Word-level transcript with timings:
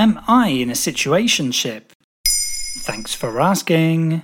Am 0.00 0.18
I 0.26 0.48
in 0.48 0.70
a 0.70 0.72
situationship? 0.72 1.90
Thanks 2.78 3.12
for 3.14 3.38
asking. 3.38 4.22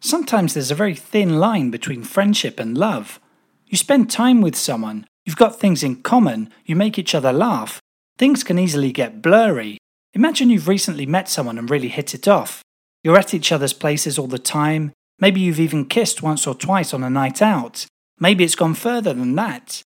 Sometimes 0.00 0.52
there's 0.52 0.72
a 0.72 0.82
very 0.82 0.96
thin 0.96 1.38
line 1.38 1.70
between 1.70 2.02
friendship 2.02 2.58
and 2.58 2.76
love. 2.76 3.20
You 3.68 3.78
spend 3.78 4.10
time 4.10 4.40
with 4.40 4.56
someone, 4.56 5.06
you've 5.24 5.36
got 5.36 5.60
things 5.60 5.84
in 5.84 6.02
common, 6.02 6.50
you 6.64 6.74
make 6.74 6.98
each 6.98 7.14
other 7.14 7.32
laugh. 7.32 7.80
Things 8.18 8.42
can 8.42 8.58
easily 8.58 8.90
get 8.90 9.22
blurry. 9.22 9.78
Imagine 10.12 10.50
you've 10.50 10.66
recently 10.66 11.06
met 11.06 11.28
someone 11.28 11.56
and 11.56 11.70
really 11.70 11.86
hit 11.86 12.12
it 12.12 12.26
off. 12.26 12.64
You're 13.04 13.16
at 13.16 13.32
each 13.32 13.52
other's 13.52 13.74
places 13.74 14.18
all 14.18 14.26
the 14.26 14.40
time. 14.40 14.90
Maybe 15.20 15.40
you've 15.40 15.60
even 15.60 15.84
kissed 15.84 16.20
once 16.20 16.48
or 16.48 16.54
twice 16.56 16.92
on 16.92 17.04
a 17.04 17.10
night 17.10 17.40
out. 17.40 17.86
Maybe 18.18 18.42
it's 18.42 18.56
gone 18.56 18.74
further 18.74 19.14
than 19.14 19.36
that. 19.36 19.84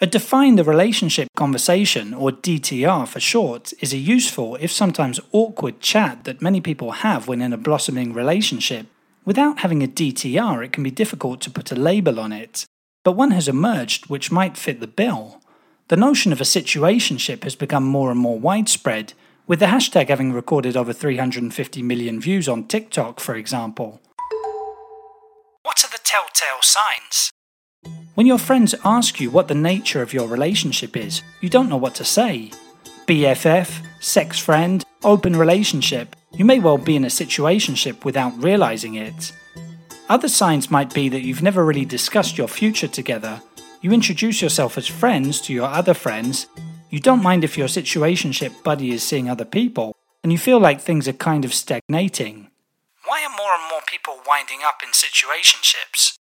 A 0.00 0.08
define 0.08 0.56
the 0.56 0.64
relationship 0.64 1.28
conversation, 1.36 2.14
or 2.14 2.32
DTR 2.32 3.06
for 3.06 3.20
short, 3.20 3.72
is 3.80 3.92
a 3.92 3.96
useful, 3.96 4.56
if 4.56 4.72
sometimes 4.72 5.20
awkward, 5.30 5.80
chat 5.80 6.24
that 6.24 6.42
many 6.42 6.60
people 6.60 6.90
have 6.90 7.28
when 7.28 7.40
in 7.40 7.52
a 7.52 7.56
blossoming 7.56 8.12
relationship. 8.12 8.88
Without 9.24 9.60
having 9.60 9.84
a 9.84 9.86
DTR, 9.86 10.64
it 10.64 10.72
can 10.72 10.82
be 10.82 10.90
difficult 10.90 11.40
to 11.42 11.50
put 11.50 11.70
a 11.70 11.76
label 11.76 12.18
on 12.18 12.32
it, 12.32 12.66
but 13.04 13.12
one 13.12 13.30
has 13.30 13.46
emerged 13.46 14.10
which 14.10 14.32
might 14.32 14.56
fit 14.56 14.80
the 14.80 14.88
bill. 14.88 15.40
The 15.88 15.96
notion 15.96 16.32
of 16.32 16.40
a 16.40 16.44
situationship 16.44 17.44
has 17.44 17.54
become 17.54 17.84
more 17.84 18.10
and 18.10 18.18
more 18.18 18.38
widespread, 18.38 19.12
with 19.46 19.60
the 19.60 19.66
hashtag 19.66 20.08
having 20.08 20.32
recorded 20.32 20.76
over 20.76 20.92
350 20.92 21.82
million 21.82 22.20
views 22.20 22.48
on 22.48 22.66
TikTok, 22.66 23.20
for 23.20 23.36
example. 23.36 24.00
What 25.62 25.84
are 25.84 25.90
the 25.90 26.00
telltale 26.02 26.62
signs? 26.62 27.30
When 28.14 28.28
your 28.28 28.38
friends 28.38 28.76
ask 28.84 29.18
you 29.18 29.28
what 29.28 29.48
the 29.48 29.56
nature 29.56 30.00
of 30.00 30.12
your 30.12 30.28
relationship 30.28 30.96
is, 30.96 31.22
you 31.40 31.48
don't 31.48 31.68
know 31.68 31.76
what 31.76 31.96
to 31.96 32.04
say. 32.04 32.52
BFF, 33.06 33.84
sex 34.00 34.38
friend, 34.38 34.84
open 35.02 35.34
relationship, 35.34 36.14
you 36.32 36.44
may 36.44 36.60
well 36.60 36.78
be 36.78 36.94
in 36.94 37.04
a 37.04 37.08
situationship 37.08 38.04
without 38.04 38.40
realizing 38.40 38.94
it. 38.94 39.32
Other 40.08 40.28
signs 40.28 40.70
might 40.70 40.94
be 40.94 41.08
that 41.08 41.22
you've 41.22 41.42
never 41.42 41.64
really 41.64 41.84
discussed 41.84 42.38
your 42.38 42.46
future 42.46 42.86
together. 42.86 43.42
You 43.80 43.90
introduce 43.90 44.40
yourself 44.40 44.78
as 44.78 44.86
friends 44.86 45.40
to 45.42 45.52
your 45.52 45.66
other 45.66 45.94
friends. 45.94 46.46
You 46.90 47.00
don't 47.00 47.22
mind 47.22 47.42
if 47.42 47.58
your 47.58 47.66
situationship 47.66 48.62
buddy 48.62 48.92
is 48.92 49.02
seeing 49.02 49.28
other 49.28 49.44
people, 49.44 49.96
and 50.22 50.30
you 50.30 50.38
feel 50.38 50.60
like 50.60 50.80
things 50.80 51.08
are 51.08 51.14
kind 51.14 51.44
of 51.44 51.52
stagnating. 51.52 52.48
Why 53.06 53.24
are 53.24 53.36
more 53.36 53.54
and 53.58 53.68
more 53.68 53.82
people 53.88 54.20
winding 54.24 54.60
up 54.64 54.82
in 54.84 54.90
situationships? 54.90 56.16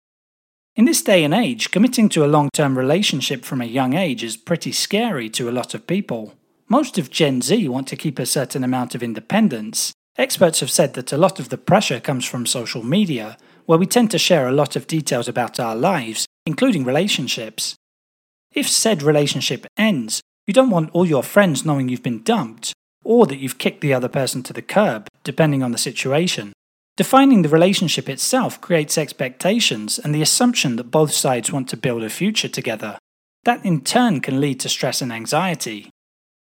In 0.76 0.84
this 0.84 1.02
day 1.02 1.24
and 1.24 1.34
age, 1.34 1.72
committing 1.72 2.08
to 2.10 2.24
a 2.24 2.30
long 2.30 2.48
term 2.52 2.78
relationship 2.78 3.44
from 3.44 3.60
a 3.60 3.66
young 3.66 3.94
age 3.94 4.22
is 4.22 4.36
pretty 4.36 4.70
scary 4.70 5.28
to 5.30 5.48
a 5.48 5.52
lot 5.52 5.74
of 5.74 5.86
people. 5.86 6.34
Most 6.68 6.96
of 6.96 7.10
Gen 7.10 7.42
Z 7.42 7.68
want 7.68 7.88
to 7.88 7.96
keep 7.96 8.18
a 8.18 8.26
certain 8.26 8.62
amount 8.62 8.94
of 8.94 9.02
independence. 9.02 9.92
Experts 10.16 10.60
have 10.60 10.70
said 10.70 10.94
that 10.94 11.12
a 11.12 11.18
lot 11.18 11.40
of 11.40 11.48
the 11.48 11.58
pressure 11.58 11.98
comes 11.98 12.24
from 12.24 12.46
social 12.46 12.84
media, 12.84 13.36
where 13.66 13.78
we 13.78 13.86
tend 13.86 14.12
to 14.12 14.18
share 14.18 14.46
a 14.46 14.52
lot 14.52 14.76
of 14.76 14.86
details 14.86 15.26
about 15.26 15.58
our 15.58 15.74
lives, 15.74 16.26
including 16.46 16.84
relationships. 16.84 17.74
If 18.52 18.68
said 18.68 19.02
relationship 19.02 19.66
ends, 19.76 20.20
you 20.46 20.54
don't 20.54 20.70
want 20.70 20.90
all 20.92 21.06
your 21.06 21.24
friends 21.24 21.64
knowing 21.64 21.88
you've 21.88 22.02
been 22.02 22.22
dumped, 22.22 22.72
or 23.04 23.26
that 23.26 23.38
you've 23.38 23.58
kicked 23.58 23.80
the 23.80 23.94
other 23.94 24.08
person 24.08 24.42
to 24.44 24.52
the 24.52 24.62
curb, 24.62 25.08
depending 25.24 25.64
on 25.64 25.72
the 25.72 25.78
situation. 25.78 26.52
Defining 26.96 27.42
the 27.42 27.48
relationship 27.48 28.08
itself 28.08 28.60
creates 28.60 28.98
expectations 28.98 29.98
and 29.98 30.14
the 30.14 30.22
assumption 30.22 30.76
that 30.76 30.90
both 30.90 31.12
sides 31.12 31.52
want 31.52 31.68
to 31.70 31.76
build 31.76 32.02
a 32.02 32.10
future 32.10 32.48
together. 32.48 32.98
That 33.44 33.64
in 33.64 33.80
turn 33.82 34.20
can 34.20 34.40
lead 34.40 34.60
to 34.60 34.68
stress 34.68 35.00
and 35.00 35.12
anxiety. 35.12 35.90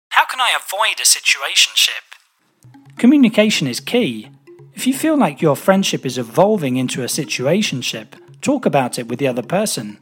How 0.09 0.25
can 0.25 0.39
I 0.39 0.55
avoid 0.55 0.99
a 0.99 1.03
situationship? 1.03 2.97
Communication 2.97 3.67
is 3.67 3.79
key. 3.79 4.29
If 4.73 4.85
you 4.85 4.93
feel 4.93 5.17
like 5.17 5.41
your 5.41 5.55
friendship 5.55 6.05
is 6.05 6.17
evolving 6.17 6.75
into 6.75 7.01
a 7.01 7.07
situationship, 7.07 8.07
talk 8.41 8.65
about 8.65 8.99
it 8.99 9.07
with 9.07 9.19
the 9.19 9.27
other 9.27 9.41
person. 9.41 9.97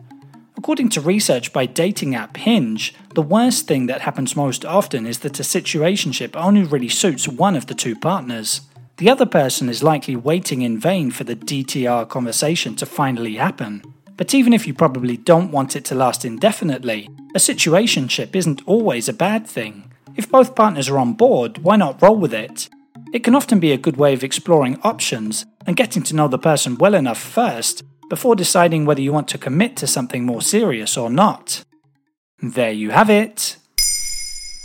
According 0.57 0.89
to 0.89 1.01
research 1.01 1.53
by 1.53 1.65
dating 1.65 2.15
app 2.15 2.37
Hinge, 2.37 2.93
the 3.15 3.21
worst 3.21 3.67
thing 3.67 3.87
that 3.87 4.01
happens 4.01 4.35
most 4.35 4.65
often 4.65 5.05
is 5.05 5.19
that 5.19 5.39
a 5.39 5.43
situationship 5.43 6.35
only 6.35 6.63
really 6.63 6.89
suits 6.89 7.27
one 7.27 7.55
of 7.55 7.67
the 7.67 7.73
two 7.73 7.95
partners. 7.95 8.61
The 9.03 9.09
other 9.09 9.25
person 9.25 9.67
is 9.67 9.83
likely 9.83 10.15
waiting 10.15 10.61
in 10.61 10.79
vain 10.79 11.11
for 11.11 11.25
the 11.25 11.35
DTR 11.35 12.07
conversation 12.07 12.73
to 12.77 12.85
finally 12.85 13.35
happen. 13.35 13.83
But 14.15 14.33
even 14.33 14.53
if 14.53 14.65
you 14.65 14.73
probably 14.73 15.17
don't 15.17 15.51
want 15.51 15.75
it 15.75 15.83
to 15.85 15.93
last 15.93 16.23
indefinitely, 16.23 17.09
a 17.35 17.37
situationship 17.37 18.33
isn't 18.33 18.65
always 18.65 19.09
a 19.09 19.13
bad 19.13 19.45
thing. 19.45 19.91
If 20.15 20.31
both 20.31 20.55
partners 20.55 20.87
are 20.87 20.97
on 20.97 21.15
board, 21.15 21.57
why 21.57 21.75
not 21.75 22.01
roll 22.01 22.15
with 22.15 22.33
it? 22.33 22.69
It 23.11 23.25
can 23.25 23.35
often 23.35 23.59
be 23.59 23.73
a 23.73 23.77
good 23.77 23.97
way 23.97 24.13
of 24.13 24.23
exploring 24.23 24.79
options 24.83 25.45
and 25.67 25.75
getting 25.75 26.03
to 26.03 26.15
know 26.15 26.29
the 26.29 26.39
person 26.39 26.77
well 26.77 26.95
enough 26.95 27.19
first 27.19 27.83
before 28.09 28.37
deciding 28.37 28.85
whether 28.85 29.01
you 29.01 29.11
want 29.11 29.27
to 29.27 29.37
commit 29.37 29.75
to 29.75 29.85
something 29.85 30.25
more 30.25 30.41
serious 30.41 30.95
or 30.95 31.09
not. 31.09 31.65
There 32.41 32.71
you 32.71 32.91
have 32.91 33.09
it. 33.09 33.57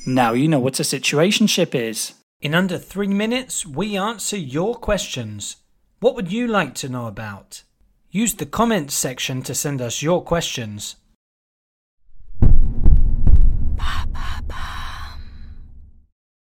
Now 0.06 0.32
you 0.32 0.46
know 0.46 0.60
what 0.60 0.78
a 0.78 0.84
situationship 0.84 1.74
is. 1.74 2.14
In 2.40 2.54
under 2.54 2.78
three 2.78 3.08
minutes, 3.08 3.66
we 3.66 3.96
answer 3.96 4.36
your 4.36 4.76
questions. 4.76 5.56
What 5.98 6.14
would 6.14 6.30
you 6.30 6.46
like 6.46 6.72
to 6.76 6.88
know 6.88 7.08
about? 7.08 7.64
Use 8.12 8.34
the 8.34 8.46
comments 8.46 8.94
section 8.94 9.42
to 9.42 9.56
send 9.56 9.82
us 9.82 10.02
your 10.02 10.22
questions. 10.22 10.94